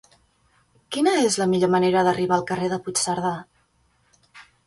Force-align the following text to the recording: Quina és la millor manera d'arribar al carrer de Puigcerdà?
Quina 0.95 1.11
és 1.25 1.35
la 1.41 1.47
millor 1.51 1.71
manera 1.75 2.03
d'arribar 2.09 2.37
al 2.39 2.47
carrer 2.53 2.71
de 2.73 2.81
Puigcerdà? 2.87 3.37